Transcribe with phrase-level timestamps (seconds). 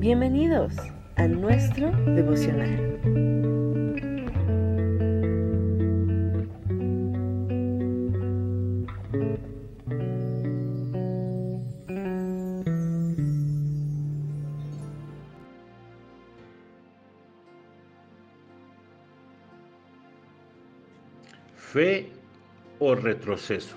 [0.00, 0.72] Bienvenidos
[1.16, 2.98] a nuestro devocional.
[21.56, 22.10] Fe
[22.78, 23.76] o retroceso.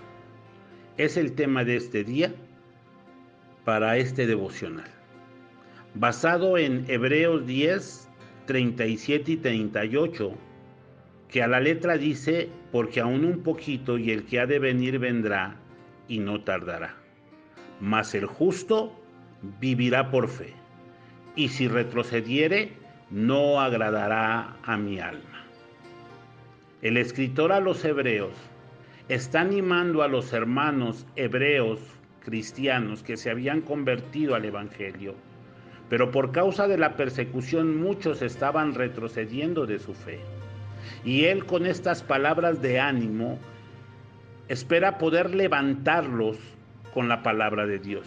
[0.95, 2.33] Es el tema de este día
[3.65, 5.02] para este devocional.
[5.95, 8.09] Basado en Hebreos 10,
[8.47, 10.33] 37 y 38,
[11.27, 14.97] que a la letra dice, porque aún un poquito y el que ha de venir
[14.97, 15.55] vendrá
[16.07, 16.95] y no tardará.
[17.79, 18.99] Mas el justo
[19.59, 20.53] vivirá por fe,
[21.35, 22.73] y si retrocediere,
[23.11, 25.45] no agradará a mi alma.
[26.81, 28.33] El escritor a los hebreos
[29.09, 31.79] está animando a los hermanos hebreos
[32.21, 35.13] cristianos que se habían convertido al Evangelio,
[35.89, 40.19] pero por causa de la persecución muchos estaban retrocediendo de su fe.
[41.05, 43.37] Y él con estas palabras de ánimo
[44.47, 46.37] espera poder levantarlos
[46.93, 48.05] con la palabra de Dios.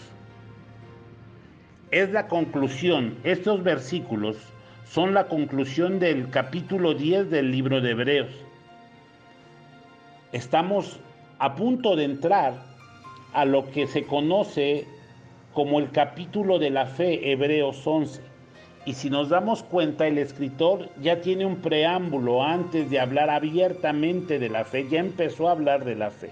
[1.91, 4.37] Es la conclusión, estos versículos
[4.85, 8.47] son la conclusión del capítulo 10 del libro de Hebreos
[10.37, 10.99] estamos
[11.39, 12.55] a punto de entrar
[13.33, 14.87] a lo que se conoce
[15.57, 18.21] como el capítulo de la fe, Hebreos 11.
[18.85, 24.39] Y si nos damos cuenta, el escritor ya tiene un preámbulo antes de hablar abiertamente
[24.39, 26.29] de la fe, ya empezó a hablar de la fe.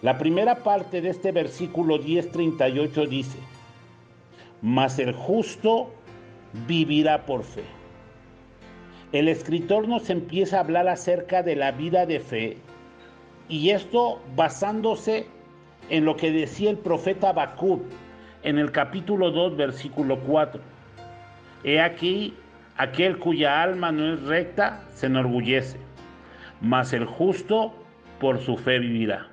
[0.00, 3.38] La primera parte de este versículo 10:38 dice,
[4.62, 5.90] mas el justo
[6.68, 7.64] vivirá por fe.
[9.10, 12.58] El escritor nos empieza a hablar acerca de la vida de fe
[13.48, 15.26] y esto basándose
[15.90, 17.82] en lo que decía el profeta Habacuc
[18.44, 20.60] en el capítulo 2, versículo 4.
[21.64, 22.34] He aquí,
[22.76, 25.78] aquel cuya alma no es recta se enorgullece,
[26.60, 27.74] mas el justo
[28.20, 29.26] por su fe vivirá.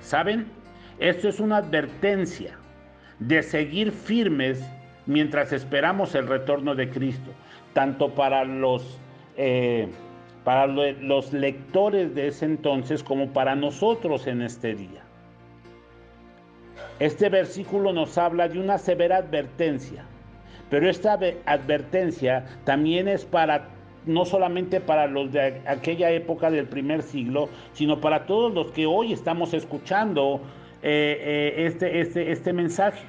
[0.00, 0.46] ¿Saben?
[0.98, 2.58] Esto es una advertencia
[3.20, 4.68] de seguir firmes
[5.06, 7.30] mientras esperamos el retorno de Cristo,
[7.72, 8.98] tanto para los
[9.36, 9.88] eh,
[10.42, 15.05] para los lectores de ese entonces como para nosotros en este día.
[16.98, 20.04] Este versículo nos habla de una severa advertencia,
[20.70, 23.68] pero esta advertencia también es para
[24.06, 28.86] no solamente para los de aquella época del primer siglo, sino para todos los que
[28.86, 30.40] hoy estamos escuchando
[30.82, 33.04] eh, eh, este, este, este mensaje.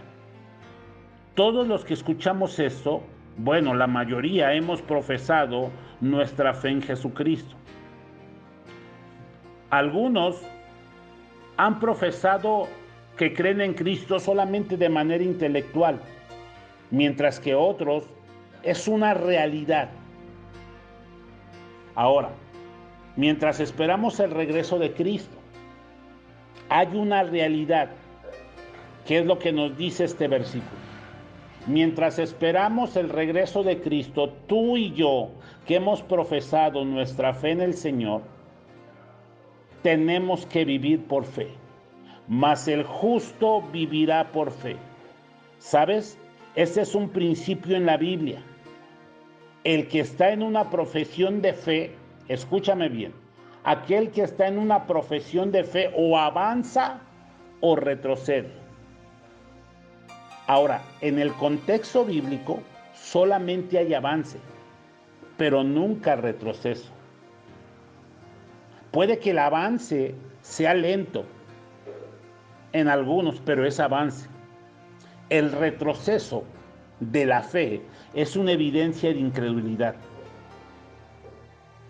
[1.36, 3.04] Todos los que escuchamos esto,
[3.38, 5.69] bueno, la mayoría hemos profesado
[6.02, 7.56] nuestra fe en Jesucristo.
[9.69, 10.42] Algunos
[11.58, 12.68] han profesado
[13.18, 16.00] que creen en Cristo solamente de manera intelectual,
[16.92, 18.04] mientras que otros
[18.64, 19.90] es una realidad.
[21.96, 22.30] Ahora,
[23.16, 25.36] mientras esperamos el regreso de Cristo,
[26.70, 27.90] hay una realidad,
[29.06, 30.78] que es lo que nos dice este versículo.
[31.66, 35.32] Mientras esperamos el regreso de Cristo, tú y yo,
[35.66, 38.22] que hemos profesado nuestra fe en el Señor,
[39.82, 41.48] tenemos que vivir por fe.
[42.28, 44.76] Mas el justo vivirá por fe.
[45.60, 46.18] ¿Sabes?
[46.56, 48.42] Ese es un principio en la Biblia.
[49.64, 51.96] El que está en una profesión de fe,
[52.28, 53.14] escúchame bien,
[53.64, 57.00] aquel que está en una profesión de fe o avanza
[57.62, 58.52] o retrocede.
[60.48, 62.62] Ahora, en el contexto bíblico
[62.94, 64.40] solamente hay avance,
[65.38, 66.90] pero nunca retroceso.
[68.92, 71.26] Puede que el avance sea lento
[72.78, 74.30] en algunos, pero es avance.
[75.30, 76.44] El retroceso
[77.00, 77.82] de la fe
[78.14, 79.96] es una evidencia de incredulidad.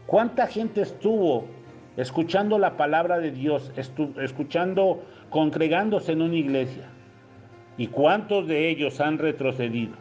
[0.05, 1.45] ¿Cuánta gente estuvo
[1.97, 6.89] escuchando la palabra de Dios, escuchando, congregándose en una iglesia?
[7.77, 9.93] ¿Y cuántos de ellos han retrocedido?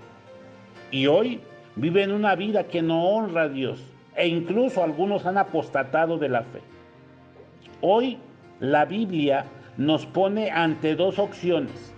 [0.91, 1.41] Y hoy
[1.75, 3.83] viven una vida que no honra a Dios
[4.15, 6.61] e incluso algunos han apostatado de la fe.
[7.83, 8.19] Hoy
[8.61, 9.45] la Biblia
[9.77, 11.93] nos pone ante dos opciones.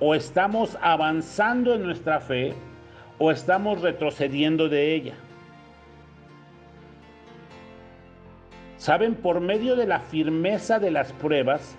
[0.00, 2.54] O estamos avanzando en nuestra fe
[3.18, 5.14] o estamos retrocediendo de ella.
[8.76, 11.76] Saben, por medio de la firmeza de las pruebas,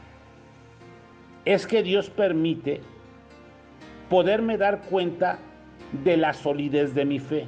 [1.45, 2.81] es que Dios permite
[4.09, 5.39] poderme dar cuenta
[6.03, 7.47] de la solidez de mi fe.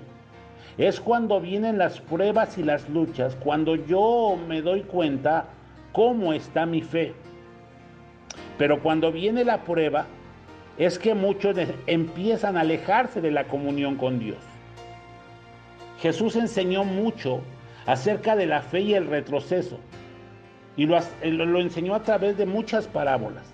[0.78, 5.48] Es cuando vienen las pruebas y las luchas, cuando yo me doy cuenta
[5.92, 7.14] cómo está mi fe.
[8.58, 10.06] Pero cuando viene la prueba,
[10.78, 11.58] es que muchos
[11.88, 14.38] empiezan a alejarse de la comunión con Dios.
[16.00, 17.42] Jesús enseñó mucho
[17.86, 19.80] acerca de la fe y el retroceso
[20.76, 23.54] y lo, enseñó a través de muchas parábolas.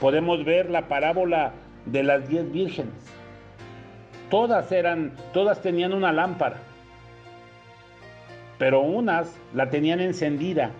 [0.00, 1.52] Podemos ver la parábola
[1.86, 2.94] de las diez vírgenes.
[4.30, 6.56] Todas eran, todas tenían una lámpara,
[8.62, 10.70] pero unas la tenían encendida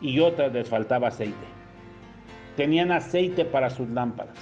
[0.00, 1.44] y otras les faltaba aceite.
[2.54, 4.36] Tenían aceite para sus lámparas.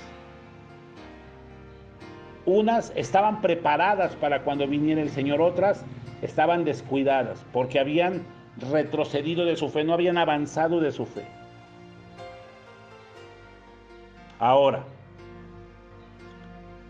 [2.45, 5.83] Unas estaban preparadas para cuando viniera el Señor, otras
[6.21, 8.21] estaban descuidadas porque habían
[8.71, 11.25] retrocedido de su fe, no habían avanzado de su fe.
[14.39, 14.85] Ahora,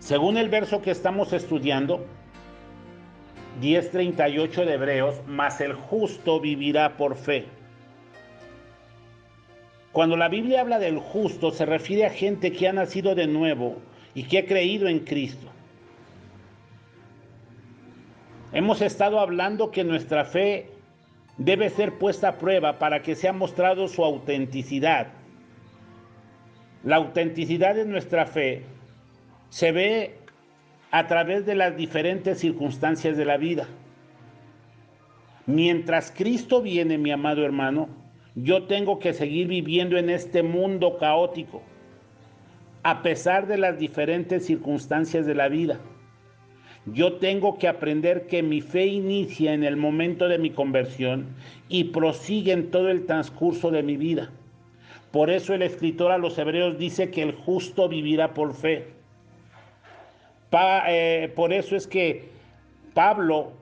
[0.00, 2.04] según el verso que estamos estudiando,
[3.60, 7.46] 10.38 de Hebreos, mas el justo vivirá por fe.
[9.92, 13.76] Cuando la Biblia habla del justo, se refiere a gente que ha nacido de nuevo
[14.14, 15.48] y que ha creído en Cristo.
[18.52, 20.70] Hemos estado hablando que nuestra fe
[21.38, 25.08] debe ser puesta a prueba para que sea mostrado su autenticidad.
[26.84, 28.64] La autenticidad de nuestra fe
[29.50, 30.19] se ve
[30.90, 33.66] a través de las diferentes circunstancias de la vida.
[35.46, 37.88] Mientras Cristo viene, mi amado hermano,
[38.34, 41.62] yo tengo que seguir viviendo en este mundo caótico,
[42.82, 45.80] a pesar de las diferentes circunstancias de la vida.
[46.86, 51.26] Yo tengo que aprender que mi fe inicia en el momento de mi conversión
[51.68, 54.30] y prosigue en todo el transcurso de mi vida.
[55.10, 58.99] Por eso el escritor a los hebreos dice que el justo vivirá por fe.
[60.52, 62.28] Eh, por eso es que
[62.94, 63.52] Pablo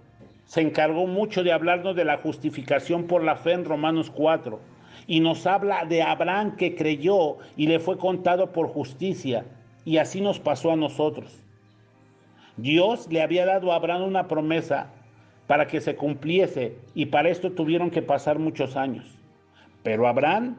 [0.46, 4.58] se encargó mucho de hablarnos de la justificación por la fe en Romanos 4
[5.06, 9.44] y nos habla de Abraham que creyó y le fue contado por justicia
[9.84, 11.42] y así nos pasó a nosotros.
[12.56, 14.90] Dios le había dado a Abraham una promesa
[15.46, 19.06] para que se cumpliese y para esto tuvieron que pasar muchos años.
[19.82, 20.56] Pero Abraham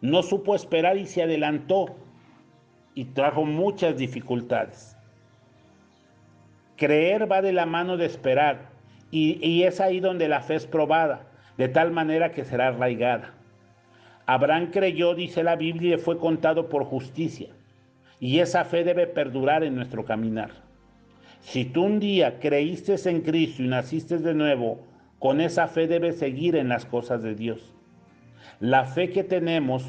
[0.00, 1.96] no supo esperar y se adelantó
[2.94, 4.97] y trajo muchas dificultades.
[6.78, 8.70] Creer va de la mano de esperar
[9.10, 11.26] y, es ahí donde la fe es probada,
[11.56, 13.34] de tal manera que será arraigada.
[14.26, 17.48] Abraham creyó, dice la Biblia, y fue contado por justicia.
[18.20, 20.50] Y esa fe debe perdurar en nuestro caminar.
[21.40, 24.80] Si tú un día creíste en Cristo y naciste de nuevo,
[25.18, 27.74] con esa fe debes seguir en las cosas de Dios.
[28.60, 29.84] La fe que tenemos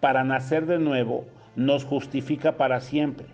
[0.00, 1.26] para nacer de nuevo
[1.56, 3.26] nos justifica para siempre.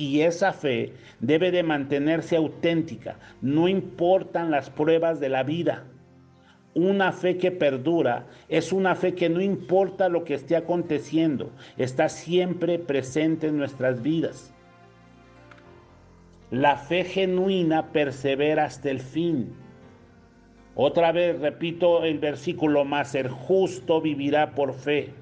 [0.00, 5.84] Y esa fe debe de mantenerse auténtica, no importan las pruebas de la vida.
[6.72, 12.08] Una fe que perdura es una fe que no importa lo que esté aconteciendo, está
[12.08, 14.54] siempre presente en nuestras vidas.
[16.50, 19.52] La fe genuina persevera hasta el fin.
[20.76, 25.12] Otra vez repito el versículo más, el justo vivirá por fe.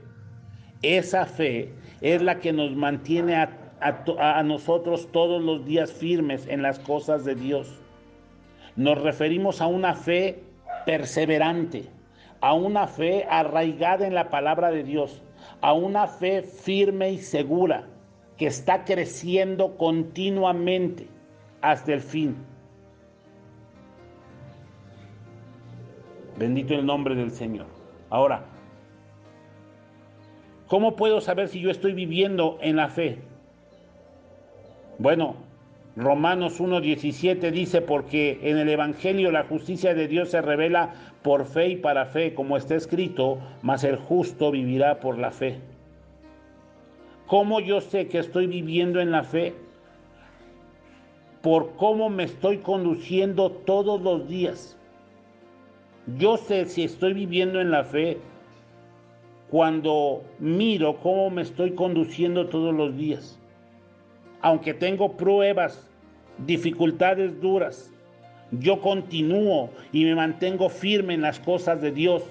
[0.83, 3.35] Esa fe es la que nos mantiene
[3.81, 7.69] a, nosotros todos los días firmes en las cosas de Dios.
[8.77, 10.43] Nos referimos a una fe
[10.87, 11.87] perseverante,
[12.41, 15.23] a una fe arraigada en la palabra de Dios,
[15.61, 17.85] a una fe firme y segura
[18.37, 21.09] que está creciendo continuamente
[21.61, 22.37] hasta el fin.
[26.39, 27.67] Bendito el nombre del Señor.
[28.11, 28.45] Ahora,
[30.69, 33.19] ¿cómo puedo saber si yo estoy viviendo en la fe?
[34.99, 35.37] Bueno,
[35.97, 41.69] Romanos 1.17 dice, porque en el Evangelio la justicia de Dios se revela por fe
[41.69, 45.61] y para fe, como está escrito, mas el justo vivirá por la fe.
[47.27, 49.55] ¿Cómo yo sé que estoy viviendo en la fe?
[51.43, 54.77] por cómo me estoy conduciendo todos los días.
[56.19, 58.19] Yo sé si estoy viviendo en la fe
[59.51, 63.38] cuando miro cómo me estoy conduciendo todos los días.
[64.41, 65.89] Aunque tengo pruebas,
[66.47, 67.93] dificultades duras,
[68.53, 72.23] yo continúo y me mantengo firme en las cosas de Dios.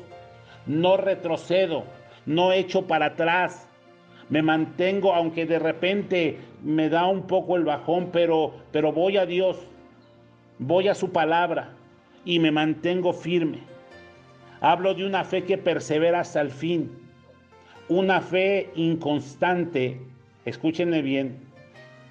[0.66, 1.84] No retrocedo,
[2.26, 3.68] no echo para atrás,
[4.30, 9.26] me mantengo, aunque de repente me da un poco el bajón, pero, pero voy a
[9.26, 9.58] Dios,
[10.60, 11.74] voy a su palabra
[12.26, 13.60] y me mantengo firme.
[14.60, 16.92] Hablo de una fe que persevera hasta el fin,
[17.88, 20.02] una fe inconstante,
[20.44, 21.47] escúchenme bien,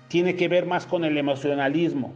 [0.08, 2.14] tiene que ver más con el emocionalismo,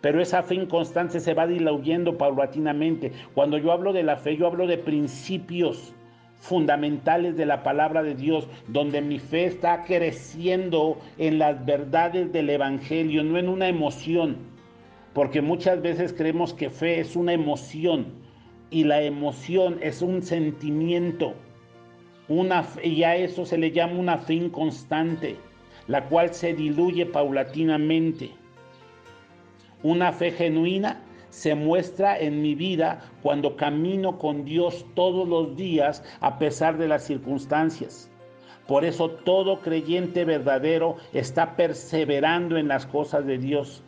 [0.00, 3.12] pero esa fe inconstante se va diluyendo paulatinamente.
[3.34, 5.94] Cuando yo hablo de la fe, yo hablo de principios
[6.38, 12.50] fundamentales de la palabra de Dios, donde mi fe está creciendo en las verdades del
[12.50, 14.36] Evangelio, no en una emoción,
[15.12, 18.06] porque muchas veces creemos que fe es una emoción
[18.70, 21.34] y la emoción es un sentimiento,
[22.28, 25.36] una y a eso se le llama una fe inconstante,
[25.88, 28.30] la cual se diluye paulatinamente.
[29.82, 36.02] Una fe genuina se muestra en mi vida cuando camino con Dios todos los días
[36.20, 38.10] a pesar de las circunstancias.
[38.66, 43.84] Por eso todo creyente verdadero está perseverando en las cosas de Dios.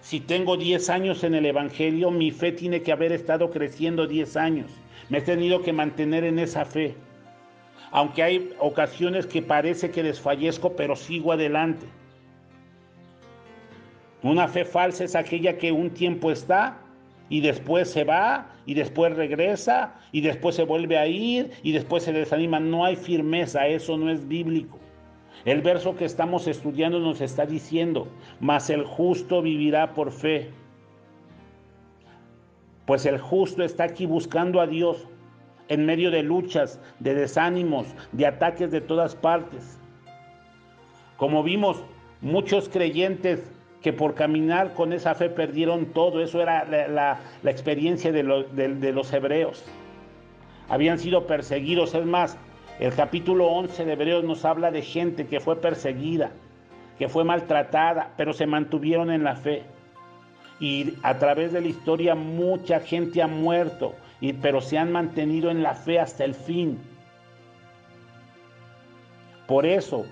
[0.00, 4.36] Si tengo 10 años en el Evangelio, mi fe tiene que haber estado creciendo 10
[4.36, 4.72] años.
[5.08, 6.96] Me he tenido que mantener en esa fe.
[7.92, 11.86] Aunque hay ocasiones que parece que desfallezco, pero sigo adelante.
[14.22, 16.78] Una fe falsa es aquella que un tiempo está
[17.28, 22.02] y después se va y después regresa y después se vuelve a ir y después
[22.04, 22.60] se desanima.
[22.60, 24.78] No hay firmeza, eso no es bíblico.
[25.44, 28.08] El verso que estamos estudiando nos está diciendo,
[28.40, 30.50] mas el justo vivirá por fe.
[32.84, 35.08] Pues el justo está aquí buscando a Dios
[35.70, 39.78] en medio de luchas, de desánimos, de ataques de todas partes.
[41.16, 41.82] Como vimos,
[42.20, 43.50] muchos creyentes
[43.80, 46.22] que por caminar con esa fe perdieron todo.
[46.22, 48.22] Eso era la, experiencia de,
[48.52, 49.64] de, los hebreos.
[50.68, 51.94] Habían sido perseguidos.
[51.94, 52.36] Es más,
[52.80, 56.32] el capítulo 11 de Hebreos nos habla de gente que fue perseguida,
[56.98, 59.62] que fue maltratada, pero se mantuvieron en la fe.
[60.58, 65.50] Y a través de la historia mucha gente ha muerto, y, pero se han mantenido
[65.50, 66.78] en la fe hasta el fin.
[69.46, 70.06] Por eso,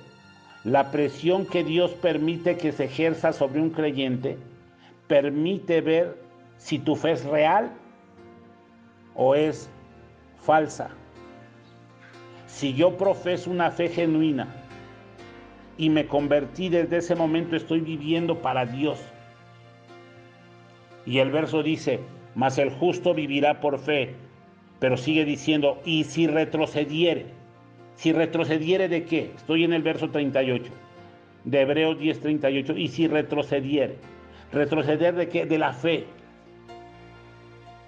[0.64, 4.36] la presión que Dios permite que se ejerza sobre un creyente
[5.06, 6.18] permite ver
[6.56, 7.70] si tu fe es real
[9.14, 9.70] o es
[10.42, 10.90] falsa.
[12.46, 14.48] Si yo profeso una fe genuina
[15.76, 18.98] y me convertí desde ese momento, estoy viviendo para Dios.
[21.06, 22.00] Y el verso dice,
[22.34, 24.14] mas el justo vivirá por fe,
[24.78, 27.26] pero sigue diciendo, y si retrocediere,
[27.96, 29.32] si retrocediere de qué?
[29.36, 30.70] Estoy en el verso 38
[31.44, 32.76] de Hebreos 10:38.
[32.76, 33.96] Y si retrocediere,
[34.52, 35.46] retroceder de qué?
[35.46, 36.06] De la fe.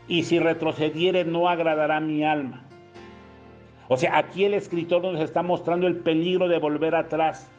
[0.09, 2.65] Y si retrocediere no agradará mi alma.
[3.89, 7.51] O sea, aquí el escritor nos está mostrando el peligro de volver atrás,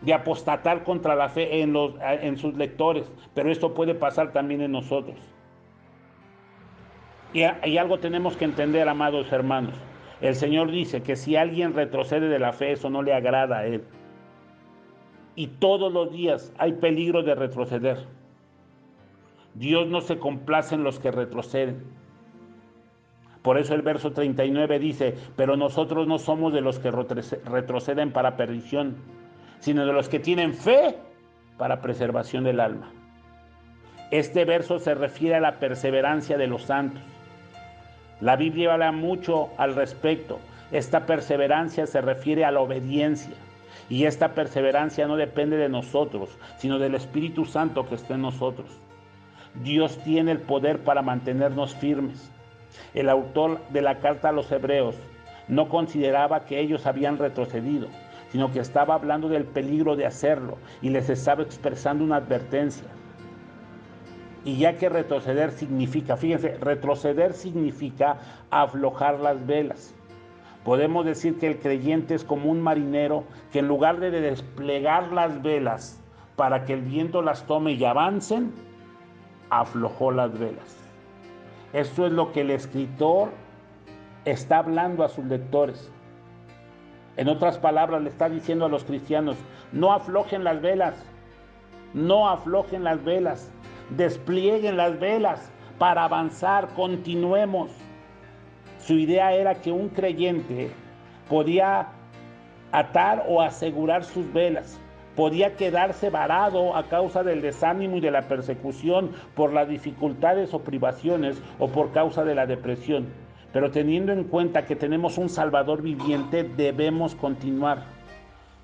[0.00, 3.10] de apostatar contra la fe en, los, en sus lectores.
[3.34, 5.16] Pero esto puede pasar también en nosotros.
[7.32, 9.74] Y, y algo tenemos que entender, amados hermanos.
[10.20, 13.66] El Señor dice que si alguien retrocede de la fe, eso no le agrada a
[13.66, 13.84] Él.
[15.34, 18.06] Y todos los días hay peligro de retroceder.
[19.54, 21.82] Dios no se complace en los que retroceden.
[23.42, 28.36] Por eso el verso 39 dice, pero nosotros no somos de los que retroceden para
[28.36, 28.96] perdición,
[29.60, 30.96] sino de los que tienen fe
[31.56, 32.90] para preservación del alma.
[34.10, 37.02] Este verso se refiere a la perseverancia de los santos.
[38.20, 40.40] La Biblia habla mucho al respecto.
[40.72, 43.34] Esta perseverancia se refiere a la obediencia.
[43.88, 48.68] Y esta perseverancia no depende de nosotros, sino del Espíritu Santo que está en nosotros.
[49.62, 52.30] Dios tiene el poder para mantenernos firmes.
[52.94, 54.96] El autor de la carta a los hebreos
[55.48, 57.88] no consideraba que ellos habían retrocedido,
[58.30, 62.88] sino que estaba hablando del peligro de hacerlo y les estaba expresando una advertencia.
[64.44, 68.18] Y ya que retroceder significa, fíjense, retroceder significa
[68.50, 69.94] aflojar las velas.
[70.64, 75.42] Podemos decir que el creyente es como un marinero que en lugar de desplegar las
[75.42, 76.00] velas
[76.36, 78.52] para que el viento las tome y avancen,
[79.50, 80.76] aflojó las velas.
[81.72, 83.30] Esto es lo que el escritor
[84.24, 85.90] está hablando a sus lectores.
[87.20, 89.36] En otras palabras, le está diciendo a los cristianos,
[89.72, 90.94] no aflojen las velas,
[91.92, 93.52] no aflojen las velas,
[93.90, 97.72] desplieguen las velas para avanzar, continuemos.
[98.78, 100.70] Su idea era que un creyente
[101.28, 101.88] podía
[102.72, 104.80] atar o asegurar sus velas,
[105.14, 110.60] podía quedarse varado a causa del desánimo y de la persecución por las dificultades o
[110.60, 113.08] privaciones o por causa de la depresión.
[113.52, 117.84] Pero teniendo en cuenta que tenemos un Salvador viviente, debemos continuar.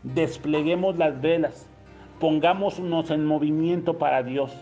[0.02, 1.68] Despleguemos las velas,
[2.20, 4.52] pongámonos en movimiento para Dios.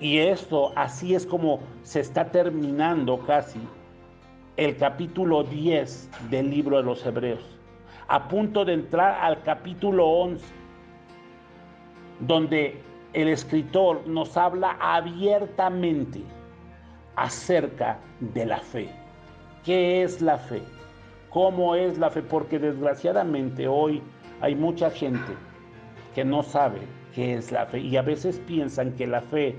[0.00, 3.60] Y esto, así es como se está terminando casi
[4.56, 7.44] el capítulo 10 del libro de los Hebreos,
[8.06, 10.44] a punto de entrar al capítulo 11,
[12.20, 12.80] donde
[13.12, 16.22] el escritor nos habla abiertamente
[17.18, 18.88] acerca de la fe.
[19.64, 20.62] ¿Qué es la fe?
[21.30, 22.22] ¿Cómo es la fe?
[22.22, 24.02] Porque desgraciadamente hoy
[24.40, 25.32] hay mucha gente
[26.14, 26.78] que no sabe
[27.14, 29.56] qué es la fe y a veces piensan que la fe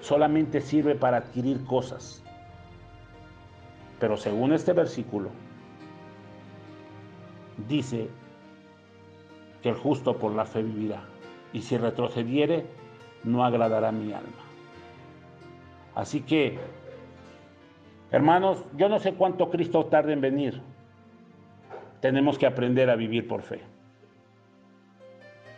[0.00, 2.24] solamente sirve para adquirir cosas.
[4.00, 5.30] Pero según este versículo,
[7.68, 8.08] dice
[9.62, 11.04] que el justo por la fe vivirá,
[11.52, 12.66] y si retrocediere,
[13.24, 14.49] no agradará mi alma.
[16.00, 16.58] Así que,
[18.10, 20.62] hermanos, yo no sé cuánto Cristo tarde en venir.
[22.00, 23.60] Tenemos que aprender a vivir por fe.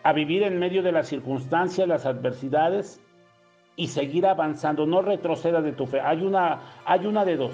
[0.02, 3.00] A vivir en medio de las circunstancias, las adversidades
[3.76, 4.84] y seguir avanzando.
[4.84, 6.00] No retrocedas de tu fe.
[6.00, 7.52] Hay una, hay una de dos.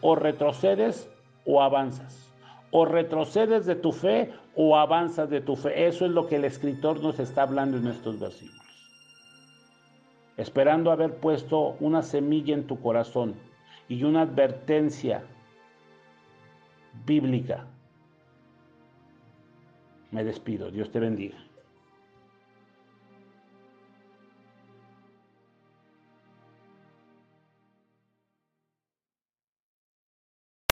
[0.00, 1.10] O retrocedes
[1.44, 2.32] o avanzas.
[2.70, 5.88] O retrocedes de tu fe o avanzas de tu fe.
[5.88, 8.69] Eso es lo que el escritor nos está hablando en estos versículos.
[10.40, 13.34] Esperando haber puesto una semilla en tu corazón
[13.90, 15.22] y una advertencia
[17.04, 17.66] bíblica.
[20.10, 20.70] Me despido.
[20.70, 21.36] Dios te bendiga.